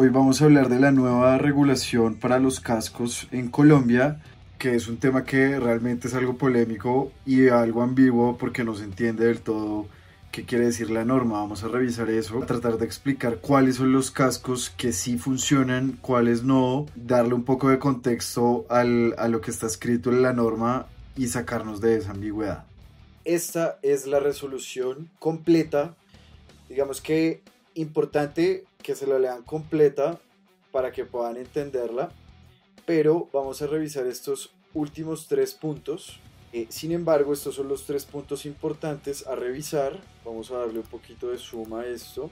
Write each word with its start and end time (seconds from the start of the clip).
Hoy 0.00 0.10
vamos 0.10 0.40
a 0.40 0.44
hablar 0.44 0.68
de 0.68 0.78
la 0.78 0.92
nueva 0.92 1.38
regulación 1.38 2.14
para 2.14 2.38
los 2.38 2.60
cascos 2.60 3.26
en 3.32 3.50
Colombia, 3.50 4.22
que 4.56 4.76
es 4.76 4.86
un 4.86 4.98
tema 4.98 5.24
que 5.24 5.58
realmente 5.58 6.06
es 6.06 6.14
algo 6.14 6.38
polémico 6.38 7.10
y 7.26 7.48
algo 7.48 7.82
ambiguo 7.82 8.38
porque 8.38 8.62
no 8.62 8.76
se 8.76 8.84
entiende 8.84 9.26
del 9.26 9.40
todo 9.40 9.88
qué 10.30 10.44
quiere 10.44 10.66
decir 10.66 10.88
la 10.90 11.04
norma. 11.04 11.40
Vamos 11.40 11.64
a 11.64 11.66
revisar 11.66 12.10
eso, 12.10 12.40
a 12.40 12.46
tratar 12.46 12.78
de 12.78 12.86
explicar 12.86 13.38
cuáles 13.38 13.74
son 13.74 13.90
los 13.90 14.12
cascos 14.12 14.70
que 14.70 14.92
sí 14.92 15.18
funcionan, 15.18 15.98
cuáles 16.00 16.44
no, 16.44 16.86
darle 16.94 17.34
un 17.34 17.42
poco 17.42 17.68
de 17.68 17.80
contexto 17.80 18.66
a 18.68 18.84
lo 18.84 19.40
que 19.40 19.50
está 19.50 19.66
escrito 19.66 20.10
en 20.10 20.22
la 20.22 20.32
norma 20.32 20.86
y 21.16 21.26
sacarnos 21.26 21.80
de 21.80 21.96
esa 21.96 22.12
ambigüedad. 22.12 22.66
Esta 23.24 23.80
es 23.82 24.06
la 24.06 24.20
resolución 24.20 25.10
completa. 25.18 25.96
Digamos 26.68 27.00
que 27.00 27.42
importante 27.78 28.64
que 28.82 28.94
se 28.94 29.06
la 29.06 29.18
lean 29.18 29.42
completa 29.42 30.20
para 30.72 30.92
que 30.92 31.04
puedan 31.04 31.36
entenderla, 31.36 32.10
pero 32.86 33.28
vamos 33.32 33.62
a 33.62 33.66
revisar 33.66 34.06
estos 34.06 34.52
últimos 34.74 35.28
tres 35.28 35.54
puntos. 35.54 36.20
Eh, 36.52 36.66
sin 36.70 36.92
embargo, 36.92 37.32
estos 37.32 37.54
son 37.54 37.68
los 37.68 37.84
tres 37.84 38.04
puntos 38.04 38.46
importantes 38.46 39.26
a 39.26 39.34
revisar. 39.34 39.98
Vamos 40.24 40.50
a 40.50 40.58
darle 40.58 40.80
un 40.80 40.86
poquito 40.86 41.30
de 41.30 41.38
suma 41.38 41.80
a 41.80 41.86
esto. 41.86 42.30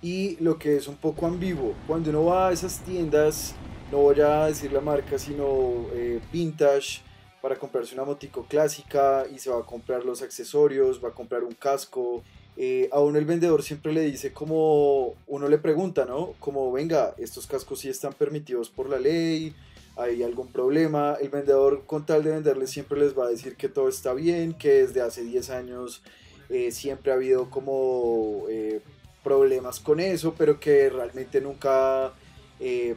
Y 0.00 0.36
lo 0.42 0.58
que 0.58 0.76
es 0.76 0.88
un 0.88 0.96
poco 0.96 1.26
ambiguo, 1.26 1.74
cuando 1.86 2.10
uno 2.10 2.24
va 2.24 2.48
a 2.48 2.52
esas 2.52 2.80
tiendas, 2.80 3.54
no 3.92 3.98
voy 3.98 4.20
a 4.20 4.46
decir 4.46 4.72
la 4.72 4.80
marca, 4.80 5.18
sino 5.18 5.86
eh, 5.92 6.20
vintage, 6.32 7.02
para 7.42 7.56
comprarse 7.56 7.94
una 7.94 8.04
motico 8.04 8.46
clásica 8.48 9.26
y 9.30 9.38
se 9.38 9.50
va 9.50 9.58
a 9.58 9.62
comprar 9.64 10.04
los 10.04 10.22
accesorios, 10.22 11.04
va 11.04 11.08
a 11.08 11.12
comprar 11.12 11.42
un 11.42 11.52
casco, 11.52 12.22
eh, 12.56 12.90
a 12.92 13.00
uno 13.00 13.18
el 13.18 13.24
vendedor 13.24 13.62
siempre 13.62 13.92
le 13.92 14.02
dice 14.02 14.32
como 14.32 15.14
uno 15.26 15.48
le 15.48 15.58
pregunta, 15.58 16.04
¿no? 16.04 16.34
Como 16.38 16.70
venga, 16.70 17.14
estos 17.18 17.46
cascos 17.46 17.80
sí 17.80 17.88
están 17.88 18.12
permitidos 18.12 18.68
por 18.68 18.90
la 18.90 18.98
ley, 18.98 19.54
hay 19.96 20.22
algún 20.22 20.48
problema. 20.48 21.16
El 21.20 21.30
vendedor 21.30 21.84
con 21.86 22.04
tal 22.04 22.22
de 22.22 22.32
venderles 22.32 22.70
siempre 22.70 23.00
les 23.00 23.18
va 23.18 23.24
a 23.24 23.28
decir 23.30 23.56
que 23.56 23.68
todo 23.68 23.88
está 23.88 24.12
bien, 24.12 24.52
que 24.52 24.86
desde 24.86 25.00
hace 25.00 25.22
10 25.22 25.50
años 25.50 26.02
eh, 26.50 26.70
siempre 26.72 27.12
ha 27.12 27.14
habido 27.14 27.48
como 27.48 28.44
eh, 28.50 28.82
problemas 29.24 29.80
con 29.80 29.98
eso, 29.98 30.34
pero 30.36 30.60
que 30.60 30.90
realmente 30.90 31.40
nunca 31.40 32.12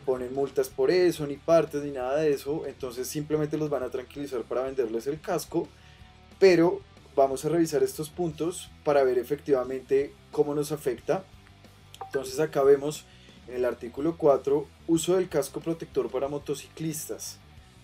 ponen 0.06 0.32
multas 0.32 0.70
por 0.70 0.92
eso, 0.92 1.26
ni 1.26 1.38
partes, 1.38 1.82
ni 1.82 1.90
nada 1.90 2.18
de 2.18 2.32
eso. 2.32 2.68
Entonces 2.68 3.08
simplemente 3.08 3.58
los 3.58 3.72
van 3.72 3.82
a 3.82 3.90
tranquilizar 3.90 4.44
para 4.44 4.62
venderles 4.62 5.08
el 5.08 5.20
casco, 5.20 5.68
pero 6.38 6.82
vamos 7.16 7.46
a 7.46 7.50
revisar 7.50 7.84
estos 7.84 8.10
puntos 8.10 8.70
para 8.84 9.04
ver 9.04 9.18
efectivamente 9.18 10.14
cómo 10.32 10.54
nos 10.54 10.72
afecta. 10.72 11.24
Entonces 12.06 12.40
acá 12.40 12.64
vemos 12.64 13.06
en 13.48 13.56
el 13.56 13.66
artículo 13.66 14.18
4, 14.18 14.68
uso 14.88 15.16
del 15.16 15.30
casco 15.30 15.62
protector 15.62 16.10
para 16.10 16.28
motociclistas. 16.28 17.40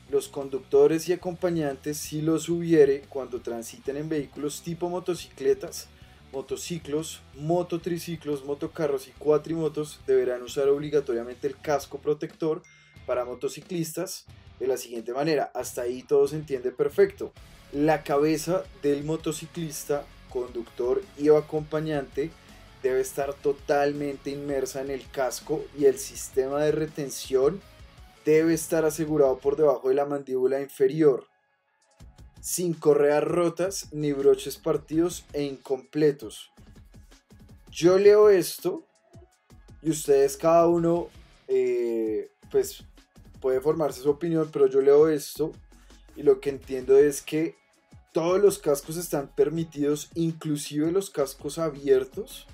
Los 0.09 0.27
conductores 0.27 1.07
y 1.07 1.13
acompañantes, 1.13 1.97
si 1.97 2.21
los 2.21 2.49
hubiere 2.49 3.03
cuando 3.07 3.39
transiten 3.39 3.95
en 3.95 4.09
vehículos 4.09 4.61
tipo 4.61 4.89
motocicletas, 4.89 5.87
motociclos, 6.33 7.21
mototriciclos, 7.37 8.43
motocarros 8.43 9.07
y 9.07 9.11
cuatrimotos, 9.11 10.01
deberán 10.07 10.41
usar 10.41 10.67
obligatoriamente 10.67 11.47
el 11.47 11.55
casco 11.57 11.99
protector 11.99 12.61
para 13.05 13.23
motociclistas 13.23 14.25
de 14.61 14.67
la 14.67 14.77
siguiente 14.77 15.11
manera. 15.11 15.51
Hasta 15.53 15.81
ahí 15.81 16.03
todo 16.03 16.25
se 16.29 16.37
entiende 16.37 16.71
perfecto 16.71 17.33
la 17.71 18.03
cabeza 18.03 18.63
del 18.81 19.03
motociclista, 19.03 20.05
conductor 20.29 21.01
y 21.17 21.29
acompañante 21.29 22.31
debe 22.83 23.01
estar 23.01 23.33
totalmente 23.33 24.29
inmersa 24.29 24.81
en 24.81 24.89
el 24.89 25.07
casco 25.09 25.63
y 25.77 25.85
el 25.85 25.97
sistema 25.97 26.63
de 26.63 26.71
retención 26.71 27.61
debe 28.25 28.53
estar 28.53 28.85
asegurado 28.85 29.37
por 29.37 29.55
debajo 29.55 29.89
de 29.89 29.95
la 29.95 30.05
mandíbula 30.05 30.61
inferior, 30.61 31.27
sin 32.41 32.73
correas 32.73 33.23
rotas 33.23 33.87
ni 33.93 34.11
broches 34.13 34.57
partidos 34.57 35.25
e 35.33 35.43
incompletos. 35.43 36.51
Yo 37.71 37.97
leo 37.97 38.29
esto 38.29 38.85
y 39.81 39.91
ustedes 39.91 40.37
cada 40.37 40.67
uno 40.67 41.07
eh, 41.47 42.31
pues 42.49 42.83
puede 43.41 43.59
formarse 43.59 44.01
su 44.01 44.09
opinión, 44.09 44.49
pero 44.53 44.67
yo 44.67 44.79
leo 44.81 45.09
esto 45.09 45.51
y 46.15 46.23
lo 46.23 46.39
que 46.39 46.51
entiendo 46.51 46.97
es 46.97 47.21
que 47.21 47.55
todos 48.13 48.39
los 48.41 48.59
cascos 48.59 48.97
están 48.97 49.29
permitidos, 49.35 50.09
inclusive 50.15 50.91
los 50.91 51.09
cascos 51.09 51.57
abiertos, 51.57 52.45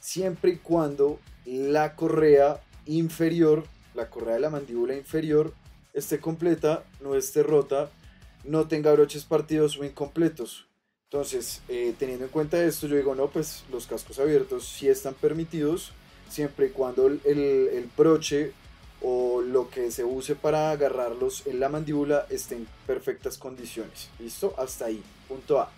siempre 0.00 0.52
y 0.52 0.56
cuando 0.58 1.18
la 1.44 1.94
correa 1.94 2.60
inferior, 2.86 3.64
la 3.94 4.10
correa 4.10 4.34
de 4.34 4.40
la 4.40 4.50
mandíbula 4.50 4.96
inferior, 4.96 5.52
esté 5.94 6.18
completa, 6.20 6.84
no 7.00 7.14
esté 7.14 7.42
rota, 7.42 7.90
no 8.44 8.68
tenga 8.68 8.92
broches 8.92 9.24
partidos 9.24 9.78
o 9.78 9.84
incompletos. 9.84 10.66
Entonces, 11.04 11.62
eh, 11.68 11.94
teniendo 11.96 12.24
en 12.24 12.30
cuenta 12.30 12.62
esto, 12.62 12.88
yo 12.88 12.96
digo, 12.96 13.14
no, 13.14 13.28
pues 13.28 13.64
los 13.70 13.86
cascos 13.86 14.18
abiertos 14.18 14.68
sí 14.68 14.88
están 14.88 15.14
permitidos, 15.14 15.92
siempre 16.28 16.66
y 16.66 16.70
cuando 16.70 17.06
el, 17.06 17.20
el 17.24 17.88
broche 17.96 18.52
o 19.08 19.40
lo 19.40 19.70
que 19.70 19.92
se 19.92 20.02
use 20.02 20.34
para 20.34 20.72
agarrarlos 20.72 21.46
en 21.46 21.60
la 21.60 21.68
mandíbula 21.68 22.26
esté 22.28 22.56
en 22.56 22.66
perfectas 22.88 23.38
condiciones. 23.38 24.10
¿Listo? 24.18 24.52
Hasta 24.58 24.86
ahí. 24.86 25.00
Punto 25.28 25.60
A. 25.60 25.70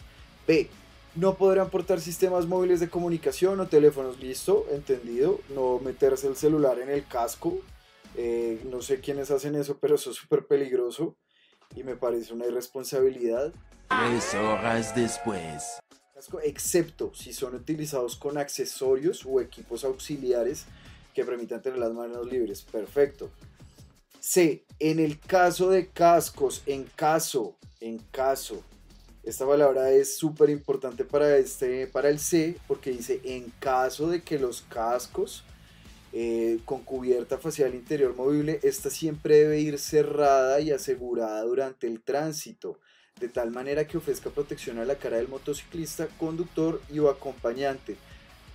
B. 0.47 0.71
No 1.15 1.35
podrán 1.35 1.69
portar 1.69 2.01
sistemas 2.01 2.47
móviles 2.47 2.81
de 2.81 2.89
comunicación 2.89 3.61
o 3.61 3.67
teléfonos. 3.67 4.19
¿Listo? 4.19 4.65
Entendido. 4.71 5.41
No 5.55 5.79
meterse 5.79 6.27
el 6.27 6.37
celular 6.37 6.79
en 6.79 6.89
el 6.89 7.07
casco. 7.07 7.59
Eh, 8.17 8.63
no 8.71 8.81
sé 8.81 9.01
quiénes 9.01 9.31
hacen 9.31 9.57
eso, 9.57 9.77
pero 9.79 9.97
eso 9.97 10.11
es 10.11 10.17
súper 10.17 10.47
peligroso 10.47 11.15
y 11.77 11.83
me 11.83 11.97
parece 11.97 12.33
una 12.33 12.47
irresponsabilidad. 12.47 13.53
Tres 13.91 14.35
horas 14.37 14.95
después. 14.95 15.79
Excepto 16.43 17.13
si 17.15 17.35
son 17.35 17.57
utilizados 17.57 18.17
con 18.17 18.39
accesorios 18.39 19.27
o 19.27 19.39
equipos 19.39 19.85
auxiliares 19.85 20.65
que 21.19 21.25
permitan 21.25 21.61
tener 21.61 21.81
las 21.81 21.93
manos 21.93 22.31
libres. 22.31 22.63
Perfecto. 22.63 23.29
C. 24.21 24.65
En 24.79 25.01
el 25.01 25.19
caso 25.19 25.69
de 25.69 25.89
cascos, 25.89 26.63
en 26.65 26.85
caso, 26.95 27.57
en 27.81 27.99
caso. 28.13 28.63
Esta 29.25 29.45
palabra 29.45 29.91
es 29.91 30.17
súper 30.17 30.49
importante 30.49 31.05
para, 31.05 31.37
este, 31.37 31.89
para 31.89 32.09
el 32.09 32.21
C 32.21 32.57
porque 32.69 32.93
dice 32.93 33.21
en 33.25 33.53
caso 33.59 34.09
de 34.09 34.23
que 34.23 34.39
los 34.39 34.63
cascos 34.63 35.43
eh, 36.13 36.61
con 36.65 36.85
cubierta 36.85 37.37
facial 37.37 37.75
interior 37.75 38.15
movible, 38.15 38.61
esta 38.63 38.89
siempre 38.89 39.39
debe 39.39 39.59
ir 39.59 39.81
cerrada 39.81 40.61
y 40.61 40.71
asegurada 40.71 41.43
durante 41.43 41.89
el 41.89 42.01
tránsito, 42.01 42.79
de 43.19 43.29
tal 43.29 43.51
manera 43.51 43.89
que 43.89 43.99
ofrezca 43.99 44.31
protección 44.31 44.79
a 44.79 44.85
la 44.85 44.95
cara 44.95 45.17
del 45.17 45.27
motociclista, 45.27 46.07
conductor 46.17 46.81
y 46.93 47.01
o 47.01 47.11
acompañante 47.11 47.97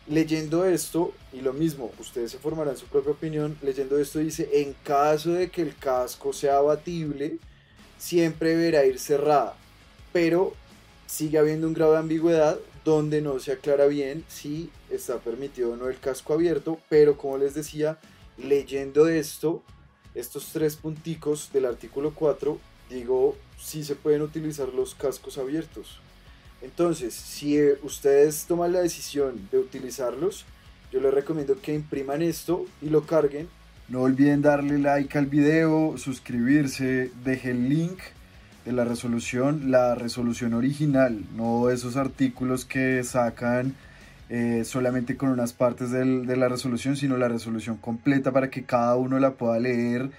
leyendo 0.07 0.65
esto, 0.65 1.13
y 1.31 1.41
lo 1.41 1.53
mismo, 1.53 1.91
ustedes 1.99 2.31
se 2.31 2.37
formarán 2.37 2.77
su 2.77 2.85
propia 2.87 3.11
opinión, 3.11 3.57
leyendo 3.61 3.97
esto 3.97 4.19
dice, 4.19 4.49
en 4.53 4.75
caso 4.83 5.31
de 5.31 5.49
que 5.49 5.61
el 5.61 5.75
casco 5.75 6.33
sea 6.33 6.57
abatible, 6.57 7.37
siempre 7.97 8.55
deberá 8.55 8.85
ir 8.85 8.99
cerrada, 8.99 9.55
pero 10.11 10.53
sigue 11.07 11.37
habiendo 11.37 11.67
un 11.67 11.73
grado 11.73 11.93
de 11.93 11.99
ambigüedad 11.99 12.59
donde 12.83 13.21
no 13.21 13.39
se 13.39 13.53
aclara 13.53 13.85
bien 13.85 14.25
si 14.27 14.69
está 14.89 15.19
permitido 15.19 15.71
o 15.71 15.75
no 15.77 15.87
el 15.87 15.99
casco 15.99 16.33
abierto, 16.33 16.79
pero 16.89 17.17
como 17.17 17.37
les 17.37 17.53
decía, 17.53 17.97
leyendo 18.37 19.07
esto, 19.07 19.63
estos 20.15 20.49
tres 20.51 20.75
punticos 20.75 21.51
del 21.53 21.65
artículo 21.65 22.13
4, 22.13 22.59
digo, 22.89 23.37
si 23.57 23.83
se 23.83 23.95
pueden 23.95 24.21
utilizar 24.21 24.69
los 24.69 24.95
cascos 24.95 25.37
abiertos. 25.37 25.99
Entonces, 26.63 27.13
si 27.13 27.57
eh, 27.57 27.77
ustedes 27.83 28.45
toman 28.45 28.71
la 28.71 28.81
decisión 28.81 29.47
de 29.51 29.59
utilizarlos, 29.59 30.45
yo 30.91 31.01
les 31.01 31.13
recomiendo 31.13 31.59
que 31.61 31.73
impriman 31.73 32.21
esto 32.21 32.65
y 32.81 32.89
lo 32.89 33.05
carguen. 33.05 33.47
No 33.89 34.01
olviden 34.01 34.41
darle 34.41 34.79
like 34.79 35.17
al 35.17 35.25
video, 35.25 35.97
suscribirse, 35.97 37.11
deje 37.23 37.51
el 37.51 37.67
link 37.67 37.99
de 38.65 38.71
la 38.71 38.85
resolución, 38.85 39.71
la 39.71 39.93
resolución 39.95 40.53
original, 40.53 41.25
no 41.35 41.69
esos 41.69 41.97
artículos 41.97 42.63
que 42.63 43.03
sacan 43.03 43.75
eh, 44.29 44.63
solamente 44.63 45.17
con 45.17 45.29
unas 45.29 45.51
partes 45.51 45.91
de 45.91 46.37
la 46.37 46.47
resolución, 46.47 46.95
sino 46.95 47.17
la 47.17 47.27
resolución 47.27 47.75
completa 47.75 48.31
para 48.31 48.49
que 48.49 48.63
cada 48.63 48.95
uno 48.95 49.19
la 49.19 49.31
pueda 49.31 49.59
leer 49.59 50.11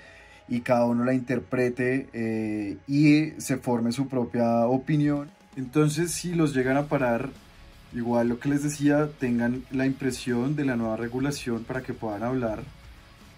y 0.47 0.61
cada 0.61 0.85
uno 0.85 1.05
la 1.05 1.15
interprete 1.15 2.09
eh, 2.13 2.77
y 2.87 3.31
se 3.41 3.57
forme 3.57 3.93
su 3.93 4.09
propia 4.09 4.67
opinión. 4.67 5.31
Entonces, 5.57 6.11
si 6.13 6.35
los 6.35 6.55
llegan 6.55 6.77
a 6.77 6.87
parar, 6.87 7.31
igual 7.93 8.29
lo 8.29 8.39
que 8.41 8.49
les 8.49 8.63
decía, 8.63 9.09
tengan 9.19 9.65
la 9.71 9.87
impresión 9.87 10.57
de 10.57 10.65
la 10.65 10.77
nueva 10.77 10.97
regulación 10.97 11.65
para 11.65 11.83
que 11.83 11.95
puedan 11.95 12.23
hablar 12.23 12.63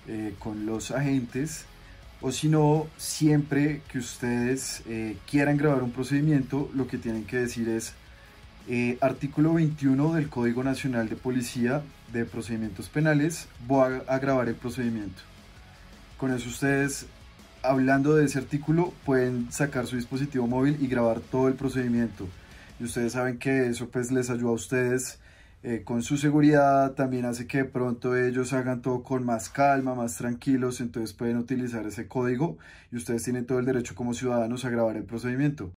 eh, 0.09 0.35
con 0.39 0.67
los 0.67 0.91
agentes. 0.91 1.67
O 2.23 2.33
si 2.33 2.49
no, 2.49 2.87
siempre 2.97 3.83
que 3.93 3.99
ustedes 3.99 4.83
eh, 4.87 5.17
quieran 5.31 5.59
grabar 5.59 5.83
un 5.83 5.93
procedimiento, 5.93 6.71
lo 6.75 6.87
que 6.87 6.99
tienen 6.99 7.25
que 7.25 7.37
decir 7.37 7.69
es, 7.69 7.95
Eh, 8.69 8.99
artículo 9.01 9.55
21 9.55 10.15
del 10.15 10.29
Código 10.29 10.65
Nacional 10.65 11.09
de 11.09 11.15
Policía 11.15 11.83
de 12.13 12.25
Procedimientos 12.25 12.89
Penales, 12.89 13.47
voy 13.65 14.01
a 14.09 14.19
grabar 14.19 14.49
el 14.49 14.57
procedimiento. 14.57 15.23
Con 16.17 16.33
eso 16.33 16.49
ustedes, 16.49 17.07
hablando 17.69 18.15
de 18.15 18.25
ese 18.25 18.39
artículo, 18.39 18.93
pueden 19.05 19.51
sacar 19.53 19.87
su 19.87 19.97
dispositivo 19.97 20.47
móvil 20.47 20.79
y 20.81 20.87
grabar 20.87 21.21
todo 21.21 21.49
el 21.49 21.55
procedimiento. 21.55 22.27
Y 22.79 22.85
ustedes 22.85 23.13
saben 23.13 23.39
que 23.39 23.69
eso 23.69 23.89
pues 23.89 24.11
les 24.13 24.31
ayuda 24.31 24.51
a 24.51 24.55
ustedes 24.55 25.19
eh, 25.63 25.83
con 25.85 26.03
su 26.03 26.17
seguridad, 26.17 26.93
también 26.93 27.25
hace 27.25 27.47
que 27.47 27.59
de 27.59 27.65
pronto 27.65 28.17
ellos 28.17 28.53
hagan 28.53 28.83
todo 28.83 29.03
con 29.03 29.25
más 29.25 29.49
calma, 29.49 29.95
más 29.95 30.17
tranquilos, 30.17 30.81
entonces 30.81 31.13
pueden 31.13 31.39
utilizar 31.39 31.85
ese 31.87 32.07
código 32.07 32.57
y 32.93 32.97
ustedes 32.97 33.25
tienen 33.25 33.47
todo 33.47 33.59
el 33.59 33.65
derecho 33.65 33.95
como 33.95 34.15
ciudadanos 34.15 34.65
a 34.65 34.71
grabar 34.71 34.97
el 34.97 35.05
procedimiento. 35.05 35.73